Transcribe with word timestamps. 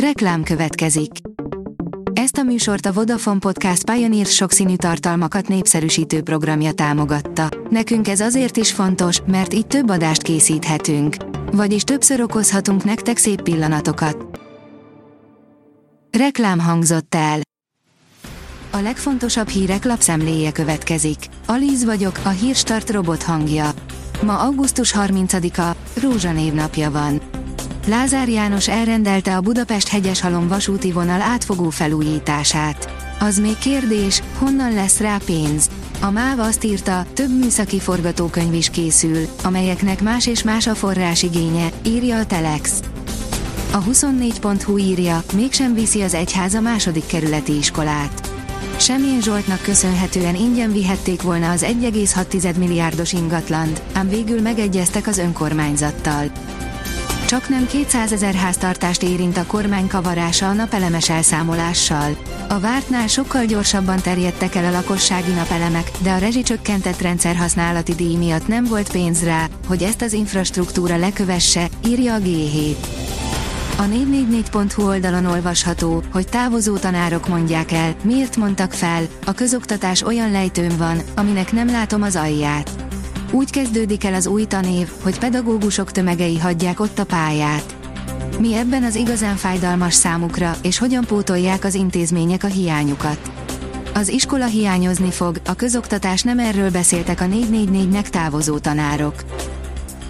Reklám 0.00 0.42
következik. 0.42 1.10
Ezt 2.12 2.36
a 2.36 2.42
műsort 2.42 2.86
a 2.86 2.92
Vodafone 2.92 3.38
Podcast 3.38 3.90
Pioneer 3.90 4.26
sokszínű 4.26 4.76
tartalmakat 4.76 5.48
népszerűsítő 5.48 6.22
programja 6.22 6.72
támogatta. 6.72 7.48
Nekünk 7.70 8.08
ez 8.08 8.20
azért 8.20 8.56
is 8.56 8.72
fontos, 8.72 9.20
mert 9.26 9.54
így 9.54 9.66
több 9.66 9.90
adást 9.90 10.22
készíthetünk. 10.22 11.16
Vagyis 11.52 11.82
többször 11.82 12.20
okozhatunk 12.20 12.84
nektek 12.84 13.16
szép 13.16 13.42
pillanatokat. 13.42 14.40
Reklám 16.18 16.58
hangzott 16.58 17.14
el. 17.14 17.40
A 18.70 18.78
legfontosabb 18.78 19.48
hírek 19.48 19.84
lapszemléje 19.84 20.52
következik. 20.52 21.18
Alíz 21.46 21.84
vagyok, 21.84 22.20
a 22.24 22.28
hírstart 22.28 22.90
robot 22.90 23.22
hangja. 23.22 23.70
Ma 24.22 24.38
augusztus 24.38 24.94
30-a, 24.96 25.76
Rózsa 26.00 26.32
névnapja 26.32 26.90
van. 26.90 27.20
Lázár 27.88 28.28
János 28.28 28.68
elrendelte 28.68 29.36
a 29.36 29.40
Budapest-Hegyeshalom 29.40 30.48
vasúti 30.48 30.92
vonal 30.92 31.20
átfogó 31.20 31.70
felújítását. 31.70 32.90
Az 33.20 33.38
még 33.38 33.58
kérdés, 33.58 34.22
honnan 34.38 34.74
lesz 34.74 35.00
rá 35.00 35.18
pénz? 35.24 35.70
A 36.00 36.10
MÁV 36.10 36.38
azt 36.38 36.64
írta, 36.64 37.06
több 37.14 37.38
műszaki 37.38 37.80
forgatókönyv 37.80 38.54
is 38.54 38.70
készül, 38.70 39.28
amelyeknek 39.42 40.02
más 40.02 40.26
és 40.26 40.42
más 40.42 40.66
a 40.66 40.74
forrásigénye, 40.74 41.68
írja 41.84 42.18
a 42.18 42.26
Telex. 42.26 42.80
A 43.72 43.82
24.hu 43.82 44.78
írja, 44.78 45.22
mégsem 45.34 45.74
viszi 45.74 46.02
az 46.02 46.14
egyház 46.14 46.54
a 46.54 46.60
második 46.60 47.06
kerületi 47.06 47.56
iskolát. 47.56 48.30
Semmilyen 48.76 49.20
Zsoltnak 49.20 49.62
köszönhetően 49.62 50.34
ingyen 50.34 50.72
vihették 50.72 51.22
volna 51.22 51.50
az 51.50 51.64
1,6 51.64 52.56
milliárdos 52.56 53.12
ingatlant, 53.12 53.82
ám 53.92 54.08
végül 54.08 54.40
megegyeztek 54.40 55.06
az 55.06 55.18
önkormányzattal. 55.18 56.30
Csak 57.26 57.48
nem 57.48 57.66
200 57.66 58.12
ezer 58.12 58.34
háztartást 58.34 59.02
érint 59.02 59.36
a 59.36 59.46
kormány 59.46 59.86
kavarása 59.86 60.48
a 60.48 60.52
napelemes 60.52 61.10
elszámolással. 61.10 62.16
A 62.48 62.60
vártnál 62.60 63.06
sokkal 63.06 63.44
gyorsabban 63.44 64.00
terjedtek 64.00 64.54
el 64.54 64.64
a 64.64 64.70
lakossági 64.70 65.30
napelemek, 65.30 65.90
de 66.02 66.10
a 66.10 66.18
rezsicsökkentett 66.18 67.00
rendszer 67.00 67.36
használati 67.36 67.94
díj 67.94 68.16
miatt 68.16 68.48
nem 68.48 68.64
volt 68.64 68.92
pénz 68.92 69.24
rá, 69.24 69.46
hogy 69.66 69.82
ezt 69.82 70.02
az 70.02 70.12
infrastruktúra 70.12 70.96
lekövesse, 70.96 71.68
írja 71.86 72.14
a 72.14 72.18
G7. 72.18 72.76
A 73.76 73.82
444.hu 73.82 74.86
oldalon 74.86 75.26
olvasható, 75.26 76.02
hogy 76.12 76.28
távozó 76.28 76.76
tanárok 76.76 77.28
mondják 77.28 77.72
el, 77.72 77.94
miért 78.02 78.36
mondtak 78.36 78.72
fel, 78.72 79.02
a 79.24 79.32
közoktatás 79.32 80.02
olyan 80.02 80.30
lejtőn 80.30 80.76
van, 80.76 81.02
aminek 81.16 81.52
nem 81.52 81.66
látom 81.66 82.02
az 82.02 82.16
alját. 82.16 82.85
Úgy 83.30 83.50
kezdődik 83.50 84.04
el 84.04 84.14
az 84.14 84.26
új 84.26 84.44
tanév, 84.44 84.90
hogy 85.02 85.18
pedagógusok 85.18 85.90
tömegei 85.90 86.38
hagyják 86.38 86.80
ott 86.80 86.98
a 86.98 87.04
pályát. 87.04 87.76
Mi 88.40 88.54
ebben 88.54 88.84
az 88.84 88.94
igazán 88.94 89.36
fájdalmas 89.36 89.94
számukra, 89.94 90.56
és 90.62 90.78
hogyan 90.78 91.04
pótolják 91.04 91.64
az 91.64 91.74
intézmények 91.74 92.44
a 92.44 92.46
hiányukat. 92.46 93.18
Az 93.94 94.08
iskola 94.08 94.46
hiányozni 94.46 95.10
fog, 95.10 95.40
a 95.46 95.54
közoktatás 95.54 96.22
nem 96.22 96.38
erről 96.38 96.70
beszéltek 96.70 97.20
a 97.20 97.24
444-nek 97.24 98.08
távozó 98.08 98.58
tanárok. 98.58 99.14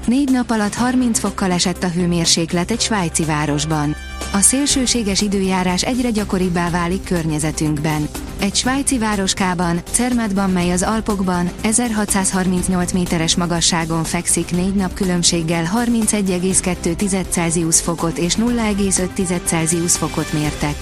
Négy 0.06 0.30
nap 0.30 0.50
alatt 0.50 0.74
30 0.74 1.18
fokkal 1.18 1.50
esett 1.50 1.82
a 1.82 1.88
hőmérséklet 1.88 2.70
egy 2.70 2.80
svájci 2.80 3.24
városban. 3.24 3.96
A 4.32 4.40
szélsőséges 4.40 5.20
időjárás 5.20 5.82
egyre 5.82 6.10
gyakoribbá 6.10 6.70
válik 6.70 7.04
környezetünkben. 7.04 8.08
Egy 8.38 8.54
svájci 8.54 8.98
városkában, 8.98 9.80
Cermadban, 9.90 10.50
mely 10.50 10.70
az 10.70 10.82
Alpokban, 10.82 11.50
1638 11.62 12.92
méteres 12.92 13.36
magasságon 13.36 14.04
fekszik 14.04 14.50
négy 14.50 14.74
nap 14.74 14.94
különbséggel 14.94 15.70
31,2 15.74 17.28
Celsius 17.28 17.80
fokot 17.80 18.18
és 18.18 18.34
0,5 18.34 19.40
Celsius 19.44 19.96
fokot 19.96 20.32
mértek. 20.32 20.76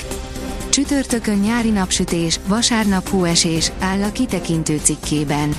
Csütörtökön 0.68 1.38
nyári 1.38 1.70
napsütés, 1.70 2.40
vasárnap 2.46 3.08
hóesés, 3.08 3.72
áll 3.80 4.02
a 4.02 4.12
kitekintő 4.12 4.80
cikkében. 4.82 5.54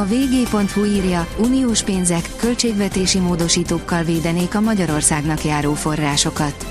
A 0.00 0.06
vg.hu 0.06 0.84
írja, 0.84 1.26
uniós 1.38 1.82
pénzek, 1.82 2.30
költségvetési 2.36 3.18
módosítókkal 3.18 4.02
védenék 4.02 4.54
a 4.54 4.60
Magyarországnak 4.60 5.44
járó 5.44 5.74
forrásokat. 5.74 6.66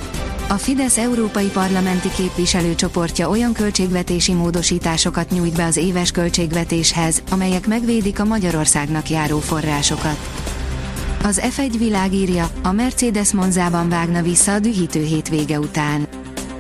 A 0.48 0.54
Fidesz 0.54 0.98
Európai 0.98 1.46
Parlamenti 1.46 2.10
Képviselőcsoportja 2.16 3.30
olyan 3.30 3.54
költségvetési 3.54 4.34
módosításokat 4.34 5.30
nyújt 5.30 5.56
be 5.56 5.66
az 5.66 5.78
éves 5.78 6.12
költségvetéshez, 6.12 7.24
amelyek 7.30 7.68
megvédik 7.68 8.20
a 8.20 8.26
Magyarországnak 8.26 9.10
járó 9.10 9.40
forrásokat. 9.40 10.18
Az 11.24 11.42
F1 11.58 11.74
világírja, 11.78 12.50
a 12.64 12.72
Mercedes 12.72 13.32
Monzában 13.32 13.90
vágna 13.90 14.22
vissza 14.22 14.54
a 14.54 14.60
dühítő 14.60 15.04
hétvége 15.04 15.60
után. 15.60 16.08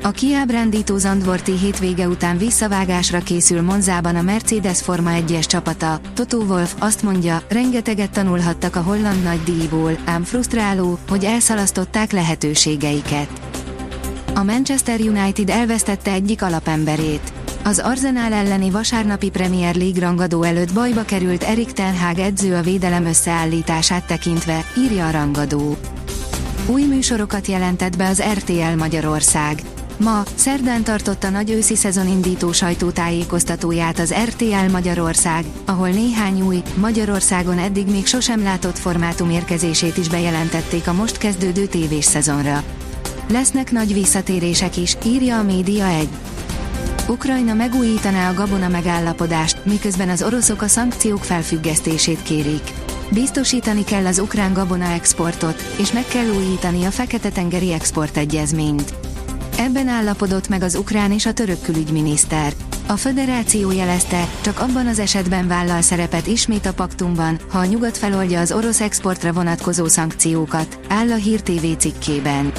A 0.01 0.11
kiábrándító 0.11 0.97
Zandvorti 0.97 1.57
hétvége 1.57 2.07
után 2.07 2.37
visszavágásra 2.37 3.19
készül 3.19 3.61
Monzában 3.61 4.15
a 4.15 4.21
Mercedes 4.21 4.81
Forma 4.81 5.09
1-es 5.13 5.45
csapata. 5.45 5.99
Toto 6.13 6.37
Wolf 6.37 6.75
azt 6.79 7.03
mondja, 7.03 7.41
rengeteget 7.49 8.11
tanulhattak 8.11 8.75
a 8.75 8.81
holland 8.81 9.23
nagy 9.23 9.43
díjból, 9.43 9.97
ám 10.05 10.23
frusztráló, 10.23 10.99
hogy 11.09 11.23
elszalasztották 11.23 12.11
lehetőségeiket. 12.11 13.27
A 14.35 14.43
Manchester 14.43 14.99
United 14.99 15.49
elvesztette 15.49 16.11
egyik 16.11 16.41
alapemberét. 16.41 17.33
Az 17.63 17.79
Arsenal 17.79 18.33
elleni 18.33 18.69
vasárnapi 18.69 19.29
Premier 19.29 19.75
League 19.75 19.99
rangadó 19.99 20.43
előtt 20.43 20.73
bajba 20.73 21.03
került 21.03 21.43
Erik 21.43 21.71
Ten 21.71 21.97
Hag 21.97 22.19
edző 22.19 22.55
a 22.55 22.61
védelem 22.61 23.05
összeállítását 23.05 24.05
tekintve, 24.07 24.65
írja 24.77 25.07
a 25.07 25.11
rangadó. 25.11 25.77
Új 26.65 26.83
műsorokat 26.83 27.47
jelentett 27.47 27.97
be 27.97 28.07
az 28.07 28.23
RTL 28.33 28.77
Magyarország. 28.77 29.61
Ma, 29.99 30.23
szerdán 30.35 30.83
tartotta 30.83 31.29
nagy 31.29 31.51
őszi 31.51 31.75
szezon 31.75 32.07
indító 32.07 32.51
sajtótájékoztatóját 32.51 33.99
az 33.99 34.13
RTL 34.25 34.71
Magyarország, 34.71 35.45
ahol 35.65 35.89
néhány 35.89 36.41
új, 36.41 36.61
Magyarországon 36.75 37.57
eddig 37.57 37.87
még 37.87 38.05
sosem 38.05 38.43
látott 38.43 38.77
formátum 38.77 39.29
érkezését 39.29 39.97
is 39.97 40.09
bejelentették 40.09 40.87
a 40.87 40.93
most 40.93 41.17
kezdődő 41.17 41.65
tévés 41.65 42.05
szezonra. 42.05 42.63
Lesznek 43.29 43.71
nagy 43.71 43.93
visszatérések 43.93 44.77
is, 44.77 44.97
írja 45.05 45.37
a 45.37 45.43
Média 45.43 45.85
1. 45.85 46.09
Ukrajna 47.07 47.53
megújítaná 47.53 48.29
a 48.29 48.33
gabona 48.33 48.67
megállapodást, 48.67 49.65
miközben 49.65 50.09
az 50.09 50.23
oroszok 50.23 50.61
a 50.61 50.67
szankciók 50.67 51.23
felfüggesztését 51.23 52.23
kérik. 52.23 52.73
Biztosítani 53.11 53.83
kell 53.83 54.05
az 54.05 54.19
ukrán 54.19 54.53
gabona 54.53 54.91
exportot, 54.91 55.63
és 55.77 55.91
meg 55.91 56.05
kell 56.05 56.29
újítani 56.29 56.85
a 56.85 56.91
Fekete-tengeri 56.91 57.73
exportegyezményt. 57.73 59.08
Ebben 59.59 59.87
állapodott 59.87 60.47
meg 60.47 60.61
az 60.61 60.75
ukrán 60.75 61.11
és 61.11 61.25
a 61.25 61.33
török 61.33 61.61
külügyminiszter. 61.61 62.53
A 62.87 62.95
föderáció 62.95 63.71
jelezte, 63.71 64.27
csak 64.41 64.59
abban 64.59 64.87
az 64.87 64.99
esetben 64.99 65.47
vállal 65.47 65.81
szerepet 65.81 66.27
ismét 66.27 66.65
a 66.65 66.73
paktumban, 66.73 67.39
ha 67.49 67.59
a 67.59 67.65
nyugat 67.65 67.97
feloldja 67.97 68.39
az 68.39 68.51
orosz 68.51 68.81
exportra 68.81 69.33
vonatkozó 69.33 69.87
szankciókat, 69.87 70.79
áll 70.87 71.11
a 71.11 71.15
Hír 71.15 71.41
TV 71.41 71.65
cikkében. 71.77 72.51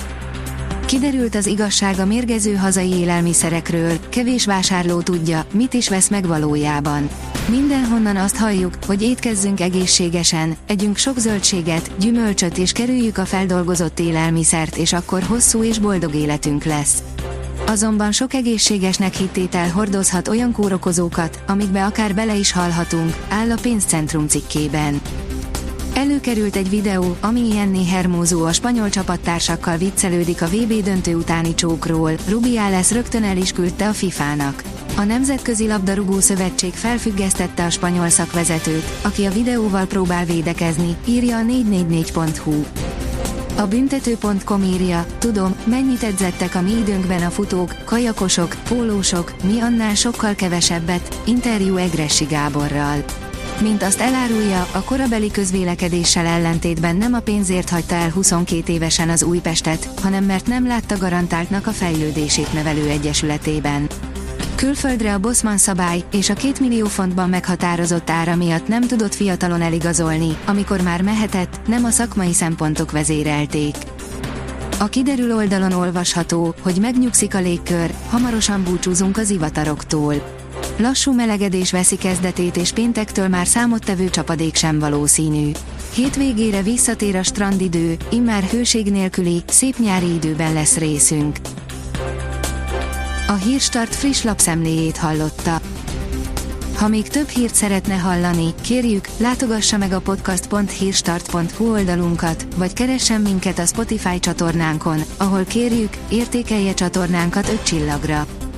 Kiderült 0.91 1.35
az 1.35 1.47
igazság 1.47 1.99
a 1.99 2.05
mérgező 2.05 2.55
hazai 2.55 2.93
élelmiszerekről, 2.93 4.09
kevés 4.09 4.47
vásárló 4.47 5.01
tudja, 5.01 5.45
mit 5.53 5.73
is 5.73 5.89
vesz 5.89 6.09
meg 6.09 6.27
valójában. 6.27 7.09
Mindenhonnan 7.49 8.17
azt 8.17 8.37
halljuk, 8.37 8.75
hogy 8.87 9.03
étkezzünk 9.03 9.61
egészségesen, 9.61 10.57
együnk 10.67 10.97
sok 10.97 11.19
zöldséget, 11.19 11.91
gyümölcsöt 11.99 12.59
és 12.59 12.73
kerüljük 12.73 13.19
a 13.19 13.25
feldolgozott 13.25 13.99
élelmiszert 13.99 14.77
és 14.77 14.93
akkor 14.93 15.23
hosszú 15.23 15.63
és 15.63 15.79
boldog 15.79 16.15
életünk 16.15 16.65
lesz. 16.65 17.03
Azonban 17.67 18.13
sok 18.13 18.35
egészségesnek 18.35 19.15
hittétel 19.15 19.71
hordozhat 19.71 20.29
olyan 20.29 20.53
kórokozókat, 20.53 21.43
amikbe 21.47 21.85
akár 21.85 22.15
bele 22.15 22.37
is 22.37 22.53
halhatunk, 22.53 23.17
áll 23.29 23.51
a 23.51 23.59
pénzcentrum 23.63 24.29
cikkében. 24.29 25.01
Előkerült 25.95 26.57
egy 26.57 26.71
videó, 26.71 27.17
ami 27.21 27.55
Jenny 27.55 27.85
Hermoso 27.85 28.45
a 28.45 28.53
spanyol 28.53 28.89
csapattársakkal 28.89 29.77
viccelődik 29.77 30.43
a 30.43 30.47
VB 30.47 30.83
döntő 30.83 31.15
utáni 31.15 31.55
csókról, 31.55 32.13
Rubiales 32.29 32.93
rögtön 32.93 33.25
el 33.25 33.37
is 33.37 33.53
küldte 33.53 33.89
a 33.89 33.93
FIFA-nak. 33.93 34.63
A 34.97 35.03
Nemzetközi 35.03 35.67
Labdarúgó 35.67 36.21
Szövetség 36.21 36.73
felfüggesztette 36.73 37.65
a 37.65 37.71
spanyol 37.71 38.09
szakvezetőt, 38.09 38.85
aki 39.03 39.25
a 39.25 39.31
videóval 39.31 39.87
próbál 39.87 40.25
védekezni, 40.25 40.97
írja 41.05 41.37
a 41.37 41.43
444.hu. 41.43 42.65
A 43.57 43.67
büntető.com 43.67 44.63
írja, 44.63 45.07
tudom, 45.19 45.55
mennyit 45.65 46.03
edzettek 46.03 46.55
a 46.55 46.61
mi 46.61 46.71
időnkben 46.71 47.23
a 47.23 47.31
futók, 47.31 47.75
kajakosok, 47.85 48.57
pólósok, 48.69 49.33
mi 49.43 49.61
annál 49.61 49.95
sokkal 49.95 50.35
kevesebbet, 50.35 51.21
interjú 51.25 51.77
Egressi 51.77 52.25
Gáborral. 52.25 53.05
Mint 53.63 53.83
azt 53.83 54.01
elárulja, 54.01 54.67
a 54.73 54.83
korabeli 54.83 55.31
közvélekedéssel 55.31 56.27
ellentétben 56.27 56.97
nem 56.97 57.13
a 57.13 57.21
pénzért 57.21 57.71
hagyta 57.71 57.95
el 57.95 58.11
22 58.11 58.73
évesen 58.73 59.09
az 59.09 59.23
Újpestet, 59.23 59.89
hanem 60.03 60.25
mert 60.25 60.47
nem 60.47 60.67
látta 60.67 60.99
garantáltnak 60.99 61.67
a 61.67 61.71
fejlődését 61.71 62.53
nevelő 62.53 62.89
egyesületében. 62.89 63.87
Külföldre 64.55 65.15
a 65.15 65.19
Bosman 65.19 65.57
szabály 65.57 66.05
és 66.13 66.31
a 66.31 66.35
2 66.35 66.53
millió 66.61 66.87
fontban 66.87 67.29
meghatározott 67.29 68.11
ára 68.11 68.37
miatt 68.37 68.69
nem 68.69 68.83
tudott 68.83 69.15
fiatalon 69.15 69.61
eligazolni, 69.61 70.37
amikor 70.47 70.81
már 70.81 71.03
mehetett, 71.03 71.61
nem 71.67 71.85
a 71.85 71.91
szakmai 71.91 72.33
szempontok 72.33 72.91
vezérelték. 72.91 73.77
A 74.79 74.87
kiderül 74.87 75.35
oldalon 75.35 75.73
olvasható, 75.73 76.55
hogy 76.63 76.77
megnyugszik 76.81 77.35
a 77.35 77.41
légkör, 77.41 77.95
hamarosan 78.11 78.65
búcsúzunk 78.65 79.17
az 79.17 79.31
ivataroktól. 79.31 80.40
Lassú 80.81 81.13
melegedés 81.13 81.73
veszi 81.73 81.97
kezdetét 81.97 82.57
és 82.57 82.73
péntektől 82.73 83.29
már 83.29 83.47
számottevő 83.47 84.11
csapadék 84.11 84.55
sem 84.55 84.79
valószínű. 84.79 85.51
Hétvégére 85.95 86.63
visszatér 86.63 87.17
a 87.17 87.23
strandidő, 87.23 87.97
immár 88.11 88.43
hőség 88.43 88.91
nélküli, 88.91 89.43
szép 89.47 89.79
nyári 89.79 90.15
időben 90.15 90.53
lesz 90.53 90.77
részünk. 90.77 91.37
A 93.27 93.33
Hírstart 93.33 93.95
friss 93.95 94.23
lapszemléjét 94.23 94.97
hallotta. 94.97 95.61
Ha 96.77 96.89
még 96.89 97.09
több 97.09 97.29
hírt 97.29 97.55
szeretne 97.55 97.95
hallani, 97.95 98.55
kérjük, 98.61 99.09
látogassa 99.17 99.77
meg 99.77 99.93
a 99.93 100.01
podcast.hírstart.hu 100.01 101.73
oldalunkat, 101.73 102.47
vagy 102.57 102.73
keressen 102.73 103.21
minket 103.21 103.59
a 103.59 103.67
Spotify 103.67 104.21
csatornánkon, 104.21 105.01
ahol 105.17 105.45
kérjük, 105.45 105.97
értékelje 106.11 106.75
csatornánkat 106.75 107.49
5 107.49 107.63
csillagra. 107.63 108.27